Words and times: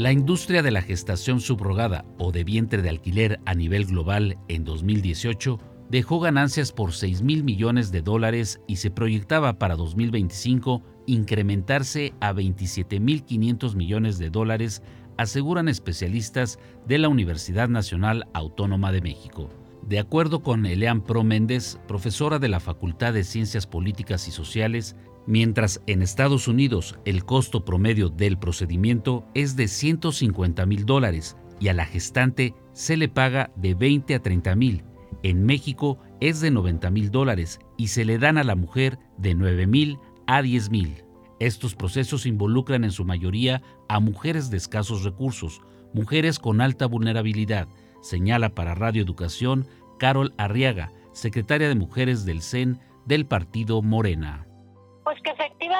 La 0.00 0.12
industria 0.12 0.62
de 0.62 0.70
la 0.70 0.80
gestación 0.80 1.42
subrogada 1.42 2.06
o 2.16 2.32
de 2.32 2.42
vientre 2.42 2.80
de 2.80 2.88
alquiler 2.88 3.38
a 3.44 3.54
nivel 3.54 3.84
global 3.84 4.38
en 4.48 4.64
2018 4.64 5.58
dejó 5.90 6.20
ganancias 6.20 6.72
por 6.72 6.94
6 6.94 7.20
mil 7.20 7.44
millones 7.44 7.92
de 7.92 8.00
dólares 8.00 8.62
y 8.66 8.76
se 8.76 8.90
proyectaba 8.90 9.58
para 9.58 9.76
2025 9.76 10.82
incrementarse 11.06 12.14
a 12.18 12.32
27 12.32 12.98
mil 12.98 13.24
500 13.24 13.76
millones 13.76 14.16
de 14.16 14.30
dólares, 14.30 14.82
aseguran 15.18 15.68
especialistas 15.68 16.58
de 16.86 16.96
la 16.96 17.10
Universidad 17.10 17.68
Nacional 17.68 18.26
Autónoma 18.32 18.92
de 18.92 19.02
México. 19.02 19.50
De 19.82 19.98
acuerdo 19.98 20.42
con 20.42 20.64
Elean 20.64 21.02
Pro 21.02 21.24
Méndez, 21.24 21.78
profesora 21.86 22.38
de 22.38 22.48
la 22.48 22.60
Facultad 22.60 23.12
de 23.12 23.22
Ciencias 23.22 23.66
Políticas 23.66 24.28
y 24.28 24.30
Sociales, 24.30 24.96
mientras 25.26 25.80
en 25.86 26.02
Estados 26.02 26.48
Unidos 26.48 26.98
el 27.04 27.24
costo 27.24 27.64
promedio 27.64 28.08
del 28.08 28.38
procedimiento 28.38 29.24
es 29.34 29.56
de 29.56 29.68
150 29.68 30.66
mil 30.66 30.86
dólares 30.86 31.36
y 31.60 31.68
a 31.68 31.74
la 31.74 31.84
gestante 31.84 32.54
se 32.72 32.96
le 32.96 33.08
paga 33.08 33.52
de 33.56 33.74
20 33.74 34.14
a 34.14 34.22
30 34.22 34.56
mil. 34.56 34.84
En 35.22 35.44
México 35.44 35.98
es 36.20 36.40
de 36.40 36.50
90 36.50 36.90
mil 36.90 37.10
dólares 37.10 37.60
y 37.76 37.88
se 37.88 38.04
le 38.04 38.18
dan 38.18 38.38
a 38.38 38.44
la 38.44 38.56
mujer 38.56 38.98
de 39.18 39.34
9 39.34 39.66
mil 39.66 39.98
a 40.26 40.42
10 40.42 40.70
mil. 40.70 41.04
Estos 41.38 41.74
procesos 41.74 42.26
involucran 42.26 42.84
en 42.84 42.90
su 42.90 43.04
mayoría 43.04 43.62
a 43.88 44.00
mujeres 44.00 44.50
de 44.50 44.56
escasos 44.56 45.04
recursos, 45.04 45.60
mujeres 45.94 46.38
con 46.38 46.60
alta 46.60 46.86
vulnerabilidad, 46.86 47.68
señala 48.02 48.54
para 48.54 48.74
Radio 48.74 49.02
Educación 49.02 49.66
Carol 49.98 50.32
Arriaga, 50.38 50.92
secretaria 51.12 51.68
de 51.68 51.74
Mujeres 51.74 52.24
del 52.24 52.42
CEN 52.42 52.78
del 53.06 53.26
Partido 53.26 53.82
Morena. 53.82 54.49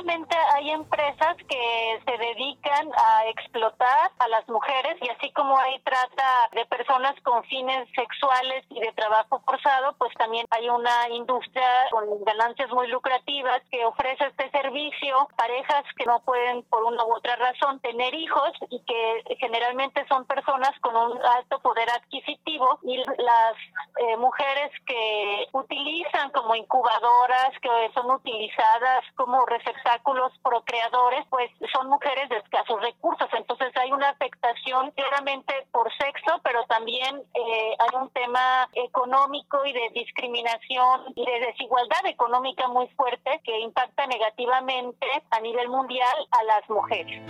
Efectivamente 0.00 0.36
hay 0.54 0.70
empresas 0.70 1.36
que 1.46 2.00
se 2.06 2.16
dedican 2.16 2.88
a 2.96 3.26
explotar 3.26 4.10
a 4.18 4.28
las 4.28 4.48
mujeres 4.48 4.96
y 5.02 5.10
así 5.10 5.30
como 5.32 5.58
hay 5.58 5.78
trata 5.80 6.48
de 6.52 6.64
personas 6.64 7.14
con 7.22 7.44
fines 7.44 7.86
sexuales 7.94 8.64
y 8.70 8.80
de 8.80 8.92
trabajo 8.92 9.42
forzado, 9.44 9.94
pues 9.98 10.10
también 10.14 10.46
hay 10.52 10.70
una 10.70 11.10
industria 11.10 11.68
con 11.90 12.24
ganancias 12.24 12.70
muy 12.70 12.86
lucrativas 12.88 13.60
que 13.70 13.84
ofrece 13.84 14.24
este 14.24 14.50
servicio. 14.50 15.28
Parejas 15.36 15.84
que 15.98 16.06
no 16.06 16.20
pueden 16.20 16.62
por 16.62 16.82
una 16.84 17.04
u 17.04 17.16
otra 17.16 17.36
razón 17.36 17.78
tener 17.80 18.14
hijos 18.14 18.52
y 18.70 18.80
que 18.84 19.36
generalmente 19.36 20.06
son 20.08 20.24
personas 20.24 20.72
con 20.80 20.96
un 20.96 21.18
alto 21.22 21.60
poder 21.60 21.90
adquisitivo 21.90 22.78
y 22.84 22.96
las 22.96 23.54
eh, 23.98 24.16
mujeres 24.16 24.70
que 24.86 25.46
utilizan 25.52 26.30
como 26.30 26.54
incubadoras, 26.54 27.50
que 27.60 27.90
son 27.92 28.10
utilizadas 28.10 29.04
como 29.14 29.44
receptáculos 29.90 30.32
procreadores, 30.42 31.24
pues 31.30 31.50
son 31.72 31.88
mujeres 31.88 32.28
de 32.28 32.36
escasos 32.38 32.80
recursos. 32.80 33.28
Entonces 33.36 33.68
hay 33.76 33.92
una 33.92 34.10
afectación 34.10 34.90
claramente 34.92 35.54
por 35.72 35.90
sexo, 35.96 36.40
pero 36.42 36.64
también 36.66 37.16
eh, 37.34 37.74
hay 37.78 38.00
un 38.00 38.08
tema 38.10 38.68
económico 38.74 39.64
y 39.64 39.72
de 39.72 39.90
discriminación 39.94 41.12
y 41.14 41.24
de 41.24 41.46
desigualdad 41.46 42.06
económica 42.06 42.68
muy 42.68 42.88
fuerte 42.88 43.40
que 43.44 43.58
impacta 43.60 44.06
negativamente 44.06 45.06
a 45.30 45.40
nivel 45.40 45.68
mundial 45.68 46.16
a 46.30 46.44
las 46.44 46.70
mujeres. 46.70 47.22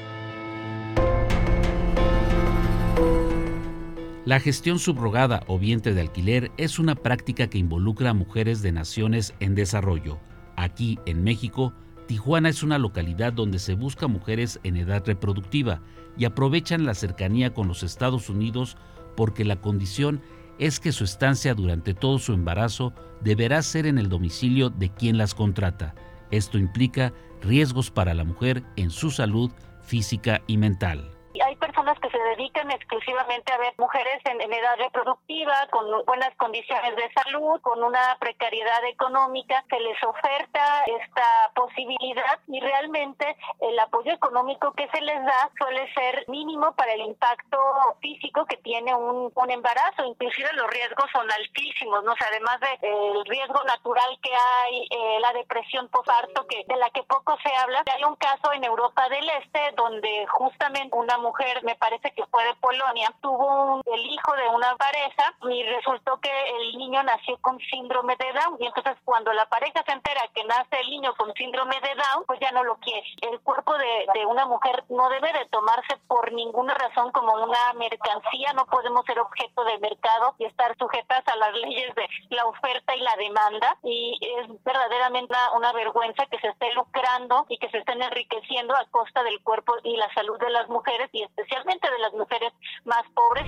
La 4.27 4.39
gestión 4.39 4.79
subrogada 4.79 5.41
o 5.49 5.59
vientre 5.59 5.95
de 5.95 6.03
alquiler 6.03 6.51
es 6.57 6.79
una 6.79 6.95
práctica 6.95 7.49
que 7.49 7.59
involucra 7.59 8.11
a 8.11 8.15
mujeres 8.15 8.63
de 8.63 8.71
naciones 8.71 9.35
en 9.41 9.55
desarrollo 9.55 10.19
Aquí, 10.61 10.99
en 11.07 11.25
México, 11.25 11.73
Tijuana 12.11 12.49
es 12.49 12.65
una 12.65 12.77
localidad 12.77 13.33
donde 13.33 13.61
se 13.61 13.75
busca 13.75 14.09
mujeres 14.09 14.59
en 14.65 14.77
edad 14.77 15.05
reproductiva 15.07 15.81
y 16.19 16.25
aprovechan 16.25 16.85
la 16.85 16.95
cercanía 16.95 17.55
con 17.55 17.69
los 17.69 17.85
Estados 17.85 18.29
Unidos 18.29 18.77
porque 19.17 19.45
la 19.45 19.61
condición 19.61 20.21
es 20.59 20.81
que 20.81 20.91
su 20.91 21.05
estancia 21.05 21.55
durante 21.55 21.95
todo 21.95 22.19
su 22.19 22.33
embarazo 22.33 22.93
deberá 23.21 23.63
ser 23.63 23.87
en 23.87 23.97
el 23.97 24.09
domicilio 24.09 24.71
de 24.71 24.89
quien 24.89 25.19
las 25.19 25.37
contrata. 25.37 25.95
Esto 26.33 26.59
implica 26.59 27.13
riesgos 27.43 27.93
para 27.93 28.13
la 28.13 28.25
mujer 28.25 28.65
en 28.75 28.91
su 28.91 29.13
salud 29.13 29.53
física 29.81 30.43
y 30.49 30.57
mental 30.57 31.13
hay 31.51 31.57
personas 31.57 31.99
se 32.11 32.19
dedican 32.19 32.71
exclusivamente 32.71 33.53
a 33.53 33.59
ver 33.59 33.75
mujeres 33.79 34.21
en, 34.25 34.41
edad 34.41 34.77
reproductiva, 34.79 35.67
con 35.71 36.05
buenas 36.07 36.35
condiciones 36.37 36.97
de 36.97 37.11
salud, 37.13 37.61
con 37.61 37.83
una 37.83 38.17
precariedad 38.19 38.85
económica, 38.85 39.65
se 39.69 39.81
les 39.81 40.03
oferta 40.03 40.85
esta 40.87 41.51
posibilidad 41.55 42.39
y 42.49 42.61
realmente 42.61 43.37
el 43.61 43.79
apoyo 43.79 44.13
económico 44.13 44.73
que 44.73 44.89
se 44.89 45.01
les 45.01 45.25
da 45.25 45.51
suele 45.59 45.93
ser 45.95 46.25
mínimo 46.29 46.73
para 46.73 46.93
el 46.93 47.03
impacto 47.03 47.59
físico 48.01 48.47
que 48.47 48.57
tiene 48.59 48.95
un, 48.95 49.31
un 49.35 49.51
embarazo, 49.51 50.05
inclusive 50.05 50.53
los 50.55 50.71
riesgos 50.71 51.07
son 51.13 51.31
altísimos, 51.31 52.05
¿no? 52.05 52.15
además 52.27 52.61
del 52.61 52.81
de, 52.81 53.31
riesgo 53.31 53.63
natural 53.65 54.19
que 54.23 54.31
hay, 54.33 54.87
eh, 54.91 55.21
la 55.21 55.33
depresión 55.33 55.89
postparto, 55.89 56.47
que 56.47 56.65
de 56.67 56.77
la 56.77 56.91
que 56.91 57.03
poco 57.05 57.37
se 57.43 57.55
habla, 57.57 57.83
hay 57.95 58.05
un 58.05 58.17
caso 58.17 58.53
en 58.53 58.65
Europa 58.65 59.09
del 59.09 59.29
Este 59.31 59.61
donde 59.77 60.27
justamente 60.29 60.97
una 60.97 61.19
mujer, 61.19 61.63
me 61.65 61.75
parece 61.77 62.00
que 62.01 62.25
fue 62.27 62.45
de 62.45 62.55
Polonia, 62.55 63.13
tuvo 63.21 63.81
el 63.85 64.07
hijo 64.07 64.33
de 64.35 64.49
una 64.49 64.77
pareja 64.77 65.35
y 65.51 65.63
resultó 65.65 66.19
que 66.21 66.31
el 66.31 66.79
niño 66.79 67.03
nació 67.03 67.37
con 67.39 67.59
síndrome 67.71 68.17
de 68.17 68.33
Down. 68.33 68.57
Y 68.59 68.67
entonces 68.67 68.97
cuando 69.05 69.33
la 69.33 69.47
pareja 69.47 69.83
se 69.85 69.93
entera 69.93 70.23
que 70.35 70.45
nace 70.45 70.81
el 70.81 70.91
niño 70.91 71.15
con 71.17 71.33
síndrome 71.35 71.77
de 71.81 71.95
Down, 71.95 72.25
pues 72.27 72.41
ya 72.41 72.53
no 72.53 72.65
lo 72.65 72.77
quiere. 72.77 73.07
El 73.21 73.41
cuerpo 73.41 73.77
de, 73.77 74.07
de 74.15 74.27
una 74.27 74.47
mujer 74.47 74.85
no 74.89 75.09
debe 75.11 75.33
de 75.33 75.47
tomarse 75.47 75.97
por 76.09 76.33
ninguna 76.33 76.75
razón 76.75 77.13
como 77.13 77.35
una 77.35 77.73
mercancía, 77.75 78.53
no 78.55 78.67
podemos 78.67 79.05
ser 79.05 79.19
objeto 79.19 79.65
del 79.65 79.81
mercado 79.81 80.35
y 80.39 80.45
estar 80.45 80.77
sujetas 80.79 81.23
a 81.27 81.37
las 81.37 81.53
leyes 81.55 81.95
de 81.95 82.09
la 82.31 82.47
oferta 82.47 82.97
y 82.97 83.01
la 83.01 83.17
demanda. 83.17 83.77
Y 83.83 84.19
es 84.39 84.65
verdaderamente 84.65 85.35
una, 85.35 85.53
una 85.59 85.73
vergüenza 85.73 86.27
que 86.27 86.39
se 86.39 86.49
esté 86.49 86.73
lucrando 86.75 87.47
y 87.49 87.59
que 87.59 87.69
se 87.71 87.79
estén 87.79 88.03
enriqueciendo 88.03 88.75
a 88.75 88.85
costa 88.91 89.23
del 89.23 89.41
cuerpo 89.43 89.75
y 89.83 89.97
la 89.97 90.13
salud 90.15 90.39
de 90.39 90.51
las 90.51 90.69
mujeres 90.69 91.09
y 91.13 91.23
especialmente 91.23 91.90
de 91.91 91.99
las 91.99 92.13
mujeres 92.13 92.53
más 92.85 93.03
pobres. 93.15 93.47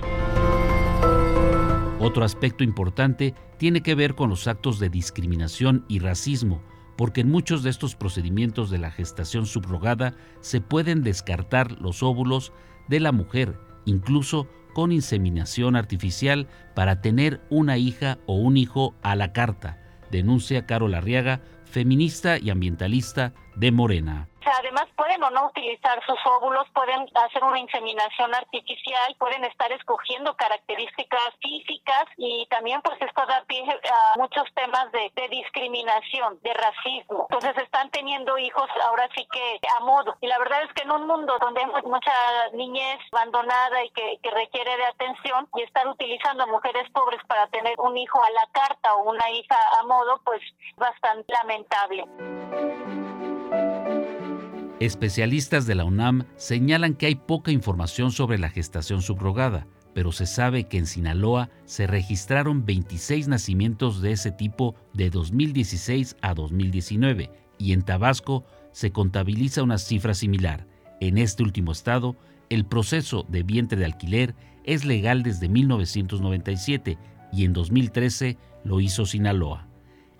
Otro 1.99 2.25
aspecto 2.25 2.63
importante 2.63 3.33
tiene 3.57 3.81
que 3.81 3.95
ver 3.95 4.13
con 4.15 4.29
los 4.29 4.47
actos 4.47 4.77
de 4.79 4.89
discriminación 4.89 5.85
y 5.87 5.99
racismo, 5.99 6.61
porque 6.97 7.21
en 7.21 7.31
muchos 7.31 7.63
de 7.63 7.69
estos 7.69 7.95
procedimientos 7.95 8.69
de 8.69 8.77
la 8.77 8.91
gestación 8.91 9.45
subrogada 9.45 10.13
se 10.41 10.59
pueden 10.59 11.01
descartar 11.01 11.79
los 11.79 12.03
óvulos 12.03 12.51
de 12.89 12.99
la 12.99 13.13
mujer, 13.13 13.57
incluso 13.85 14.49
con 14.73 14.91
inseminación 14.91 15.75
artificial 15.75 16.47
para 16.75 17.01
tener 17.01 17.41
una 17.49 17.77
hija 17.77 18.17
o 18.25 18.35
un 18.35 18.57
hijo 18.57 18.95
a 19.01 19.15
la 19.15 19.31
carta, 19.31 19.81
denuncia 20.11 20.65
Carol 20.65 20.95
Arriaga, 20.95 21.41
feminista 21.63 22.37
y 22.37 22.49
ambientalista 22.49 23.33
de 23.55 23.71
Morena. 23.71 24.27
Además, 24.45 24.87
pueden 24.95 25.23
o 25.23 25.29
no 25.29 25.47
utilizar 25.47 26.03
sus 26.05 26.19
óvulos, 26.25 26.67
pueden 26.73 27.05
hacer 27.15 27.43
una 27.43 27.59
inseminación 27.59 28.33
artificial, 28.35 29.15
pueden 29.17 29.43
estar 29.45 29.71
escogiendo 29.71 30.35
características 30.35 31.33
físicas 31.41 32.05
y 32.17 32.45
también 32.49 32.81
pues 32.81 33.01
esto 33.01 33.25
da 33.25 33.43
pie 33.47 33.63
a 33.63 34.17
muchos 34.19 34.43
temas 34.55 34.91
de, 34.91 35.11
discriminación, 35.29 36.39
de 36.41 36.53
racismo. 36.53 37.27
Entonces 37.29 37.63
están 37.63 37.89
teniendo 37.91 38.37
hijos 38.37 38.69
ahora 38.83 39.07
sí 39.15 39.25
que 39.31 39.59
a 39.77 39.79
modo. 39.81 40.15
Y 40.21 40.27
la 40.27 40.37
verdad 40.39 40.63
es 40.63 40.73
que 40.73 40.83
en 40.83 40.91
un 40.91 41.07
mundo 41.07 41.37
donde 41.39 41.61
hay 41.61 41.67
mucha 41.83 42.11
niñez 42.53 42.99
abandonada 43.11 43.83
y 43.83 43.89
que, 43.91 44.19
que 44.21 44.31
requiere 44.31 44.75
de 44.77 44.85
atención 44.85 45.47
y 45.55 45.61
estar 45.61 45.87
utilizando 45.87 46.43
a 46.43 46.47
mujeres 46.47 46.89
pobres 46.91 47.21
para 47.27 47.47
tener 47.47 47.75
un 47.79 47.97
hijo 47.97 48.21
a 48.21 48.29
la 48.31 48.47
carta 48.51 48.95
o 48.95 49.09
una 49.09 49.29
hija 49.31 49.57
a 49.79 49.83
modo, 49.83 50.21
pues 50.23 50.41
bastante 50.77 51.31
lamentable. 51.33 53.02
Especialistas 54.79 55.67
de 55.67 55.75
la 55.75 55.85
UNAM 55.85 56.25
señalan 56.35 56.95
que 56.95 57.05
hay 57.05 57.15
poca 57.15 57.51
información 57.51 58.11
sobre 58.11 58.39
la 58.39 58.49
gestación 58.49 59.01
subrogada, 59.01 59.67
pero 59.93 60.11
se 60.11 60.25
sabe 60.25 60.63
que 60.65 60.77
en 60.77 60.87
Sinaloa 60.87 61.49
se 61.65 61.85
registraron 61.85 62.65
26 62.65 63.27
nacimientos 63.27 64.01
de 64.01 64.11
ese 64.11 64.31
tipo 64.31 64.75
de 64.93 65.11
2016 65.11 66.17
a 66.21 66.33
2019 66.33 67.29
y 67.59 67.73
en 67.73 67.83
Tabasco 67.83 68.45
se 68.71 68.91
contabiliza 68.91 69.61
una 69.61 69.77
cifra 69.77 70.15
similar. 70.15 70.65
En 70.99 71.19
este 71.19 71.43
último 71.43 71.71
estado, 71.71 72.15
el 72.49 72.65
proceso 72.65 73.25
de 73.29 73.43
vientre 73.43 73.77
de 73.77 73.85
alquiler 73.85 74.35
es 74.63 74.85
legal 74.85 75.21
desde 75.21 75.49
1997 75.49 76.97
y 77.31 77.45
en 77.45 77.53
2013 77.53 78.37
lo 78.63 78.79
hizo 78.79 79.05
Sinaloa. 79.05 79.67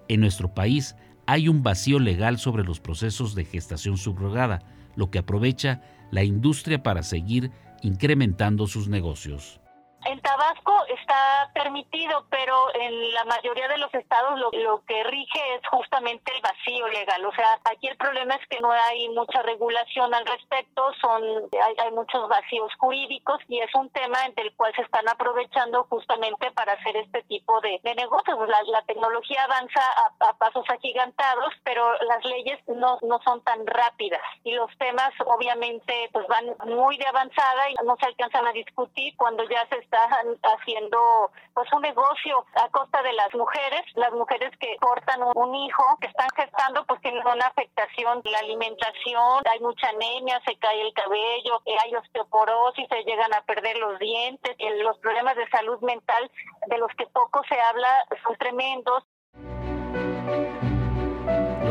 En 0.07 0.19
nuestro 0.19 0.53
país 0.53 0.95
hay 1.25 1.47
un 1.47 1.63
vacío 1.63 1.99
legal 1.99 2.37
sobre 2.37 2.63
los 2.63 2.79
procesos 2.79 3.35
de 3.35 3.45
gestación 3.45 3.97
subrogada, 3.97 4.59
lo 4.95 5.09
que 5.09 5.19
aprovecha 5.19 5.81
la 6.11 6.23
industria 6.23 6.83
para 6.83 7.03
seguir 7.03 7.51
incrementando 7.81 8.67
sus 8.67 8.87
negocios. 8.87 9.59
En 10.05 10.19
Tabasco 10.21 10.85
está 10.87 11.49
permitido, 11.53 12.25
pero 12.29 12.73
en 12.75 13.13
la 13.13 13.23
mayoría 13.25 13.67
de 13.67 13.77
los 13.77 13.93
estados 13.93 14.39
lo, 14.39 14.83
que 14.85 15.03
rige 15.03 15.55
es 15.55 15.61
justamente 15.69 16.33
el 16.35 16.41
vacío 16.41 16.87
legal. 16.89 17.25
O 17.25 17.31
sea, 17.33 17.59
aquí 17.71 17.87
el 17.87 17.97
problema 17.97 18.35
es 18.35 18.47
que 18.47 18.59
no 18.59 18.71
hay 18.71 19.07
mucha 19.09 19.41
regulación 19.43 20.13
al 20.13 20.25
respecto, 20.25 20.91
son 20.99 21.23
hay, 21.51 21.75
hay 21.77 21.91
muchos 21.91 22.27
vacíos 22.27 22.71
jurídicos 22.79 23.39
y 23.47 23.59
es 23.59 23.73
un 23.75 23.89
tema 23.91 24.17
del 24.35 24.53
cual 24.55 24.73
se 24.75 24.81
están 24.81 25.07
aprovechando 25.07 25.85
justamente 25.89 26.51
para 26.51 26.73
hacer 26.73 26.97
este 26.97 27.23
tipo 27.23 27.61
de, 27.61 27.79
negocios. 27.95 28.37
La, 28.49 28.61
la, 28.63 28.81
tecnología 28.83 29.43
avanza 29.43 29.81
a, 29.81 30.29
a, 30.29 30.33
pasos 30.33 30.65
agigantados, 30.69 31.53
pero 31.63 31.93
las 32.03 32.25
leyes 32.25 32.59
no, 32.67 32.97
no 33.01 33.19
son 33.23 33.41
tan 33.43 33.65
rápidas 33.65 34.21
y 34.43 34.53
los 34.53 34.69
temas 34.77 35.11
obviamente 35.25 36.09
pues 36.11 36.27
van 36.27 36.55
muy 36.75 36.97
de 36.97 37.05
avanzada 37.05 37.69
y 37.69 37.75
no 37.85 37.95
se 37.97 38.07
alcanzan 38.07 38.47
a 38.47 38.51
discutir 38.51 39.15
cuando 39.17 39.43
ya 39.47 39.65
se 39.69 39.77
está 39.93 40.57
haciendo 40.57 41.31
pues 41.53 41.71
un 41.71 41.81
negocio 41.81 42.45
a 42.55 42.67
costa 42.69 43.01
de 43.03 43.13
las 43.13 43.33
mujeres, 43.35 43.81
las 43.95 44.11
mujeres 44.13 44.51
que 44.59 44.75
cortan 44.77 45.21
un, 45.35 45.55
hijo, 45.55 45.83
que 46.01 46.07
están 46.07 46.29
gestando 46.35 46.83
pues 46.85 46.99
tienen 47.01 47.25
una 47.25 47.47
afectación 47.47 48.21
la 48.23 48.39
alimentación, 48.39 49.43
hay 49.51 49.59
mucha 49.59 49.89
anemia, 49.89 50.41
se 50.45 50.55
cae 50.57 50.81
el 50.81 50.93
cabello, 50.93 51.61
eh, 51.65 51.75
hay 51.83 51.95
osteoporosis, 51.95 52.87
se 52.89 53.03
llegan 53.03 53.33
a 53.33 53.41
perder 53.41 53.77
los 53.77 53.99
dientes, 53.99 54.55
los 54.81 54.97
problemas 54.99 55.35
de 55.35 55.47
salud 55.49 55.79
mental 55.81 56.31
de 56.67 56.77
los 56.77 56.91
que 56.97 57.05
poco 57.07 57.41
se 57.47 57.59
habla 57.59 57.89
son 58.23 58.35
tremendos. 58.37 59.03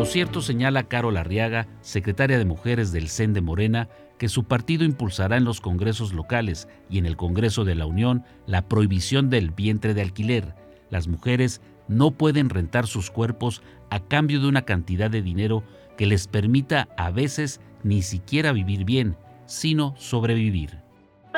Lo 0.03 0.07
cierto 0.07 0.43
señala 0.43 0.89
Carol 0.89 1.17
Arriaga, 1.17 1.69
secretaria 1.81 2.37
de 2.37 2.45
Mujeres 2.45 2.91
del 2.91 3.09
CEN 3.09 3.35
de 3.35 3.41
Morena, 3.41 3.89
que 4.19 4.29
su 4.29 4.43
partido 4.43 4.85
impulsará 4.85 5.37
en 5.37 5.45
los 5.45 5.61
congresos 5.61 6.13
locales 6.13 6.67
y 6.91 6.99
en 6.99 7.07
el 7.07 7.17
Congreso 7.17 7.65
de 7.65 7.77
la 7.77 7.87
Unión 7.87 8.25
la 8.45 8.63
prohibición 8.63 9.31
del 9.31 9.53
vientre 9.53 9.95
de 9.95 10.03
alquiler. 10.03 10.57
Las 10.91 11.07
mujeres 11.07 11.61
no 11.87 12.11
pueden 12.11 12.51
rentar 12.51 12.89
sus 12.89 13.13
cuerpos 13.13 13.63
a 13.91 14.01
cambio 14.01 14.41
de 14.41 14.49
una 14.49 14.63
cantidad 14.63 15.09
de 15.09 15.23
dinero 15.23 15.63
que 15.97 16.07
les 16.07 16.27
permita 16.27 16.89
a 16.97 17.13
veces 17.13 17.61
ni 17.85 18.03
siquiera 18.03 18.51
vivir 18.51 18.85
bien, 18.85 19.17
sino 19.47 19.95
sobrevivir 19.99 20.83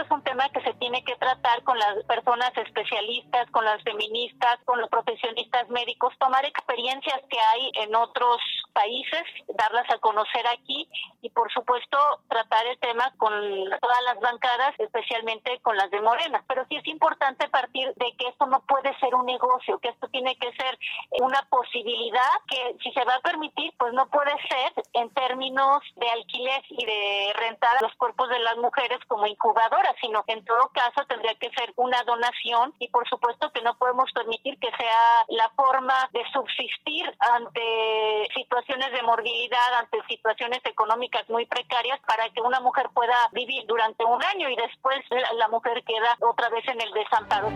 es 0.01 0.11
un 0.11 0.23
tema 0.23 0.49
que 0.51 0.61
se 0.63 0.73
tiene 0.75 1.03
que 1.05 1.15
tratar 1.17 1.63
con 1.63 1.79
las 1.79 2.05
personas 2.05 2.57
especialistas, 2.57 3.51
con 3.51 3.65
las 3.65 3.83
feministas, 3.83 4.59
con 4.65 4.81
los 4.81 4.89
profesionistas 4.91 5.69
médicos, 5.71 6.13
tomar 6.19 6.45
experiencias 6.45 7.21
que 7.29 7.39
hay 7.39 7.71
en 7.75 7.95
otros 7.95 8.39
países, 8.75 9.23
darlas 9.49 9.89
a 9.91 9.99
conocer 9.99 10.47
aquí 10.49 10.89
y 11.23 11.31
por 11.31 11.51
supuesto 11.53 11.97
tratar 12.29 12.67
el 12.67 12.79
tema 12.81 13.11
con 13.17 13.33
todas 13.81 14.03
las 14.05 14.21
bancadas, 14.21 14.75
especialmente 14.79 15.61
con 15.61 15.77
las 15.77 15.91
de 15.91 16.01
Morena. 16.01 16.45
Pero 16.49 16.67
sí 16.69 16.77
es 16.77 16.87
importante 16.89 17.49
partir 17.49 17.95
de 17.95 18.13
que 18.19 18.29
esto 18.29 18.47
no 18.47 18.61
puede 18.67 18.95
ser 18.99 19.15
un 19.15 19.25
negocio, 19.25 19.79
que 19.79 19.89
esto 19.89 20.09
tiene 20.09 20.37
que 20.37 20.53
ser 20.53 20.79
una 21.23 21.43
posibilidad 21.49 22.35
que 22.49 22.77
si 22.83 22.93
se 22.93 23.05
va 23.05 23.15
a 23.15 23.21
permitir, 23.21 23.73
pues 23.79 23.93
no 23.95 24.09
puede 24.11 24.33
ser 24.49 24.73
en 24.93 25.09
términos 25.15 25.83
de 25.97 26.11
alquiler 26.11 26.63
y 26.69 26.85
de 26.85 27.33
rentar 27.37 27.81
los 27.81 27.95
cuerpos 27.95 28.29
de 28.29 28.41
las 28.41 28.57
mujeres 28.57 28.99
como 29.07 29.27
incubadoras, 29.27 29.95
sino 30.01 30.25
que 30.25 30.33
en 30.33 30.45
todo 30.45 30.71
caso 30.75 31.07
tendría 31.07 31.35
que 31.37 31.51
ser 31.51 31.73
una 31.77 32.03
donación 32.03 32.75
y 32.81 32.89
por 32.89 33.09
supuesto 33.09 33.53
que 33.53 33.63
no 33.63 33.77
podemos 33.79 34.11
permitir 34.13 34.59
que 34.59 34.71
sea 34.77 35.25
la 35.29 35.49
forma 35.51 35.95
de 36.13 36.25
subsistir 36.33 37.05
ante 37.21 38.29
situaciones 38.35 38.64
de 38.67 39.03
morbilidad, 39.03 39.79
ante 39.79 39.99
situaciones 40.09 40.61
económicas 40.65 41.29
muy 41.29 41.47
precarias, 41.47 42.01
para 42.07 42.29
que 42.31 42.41
una 42.41 42.61
mujer 42.61 42.89
pueda 42.95 43.15
vivir 43.33 43.65
durante 43.67 44.05
un 44.05 44.23
año 44.25 44.49
y 44.49 44.57
después 44.57 44.99
la 45.39 45.49
mujer 45.49 45.83
queda 45.85 46.17
otra 46.21 46.49
vez 46.49 46.67
en 46.69 46.81
el 46.81 46.91
desamparo. 46.93 47.49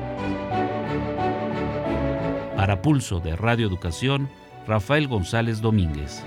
Para 2.56 2.82
Pulso 2.82 3.20
de 3.20 3.36
Radio 3.36 3.66
Educación, 3.66 4.28
Rafael 4.66 5.08
González 5.08 5.60
Domínguez. 5.60 6.24